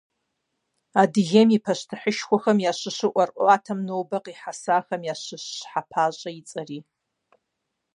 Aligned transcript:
Адыгейм 1.01 1.49
и 1.57 1.59
пащтыхьышхуэхэм 1.65 2.57
ящыщу 2.69 3.09
ӏуэрыӏуатэм 3.13 3.79
нобэм 3.87 4.21
къихьэсахэм 4.25 5.01
ящыщщ 5.13 5.47
Хьэпащӏэ 5.71 6.29
и 6.39 6.41
цӏэри. 6.49 6.79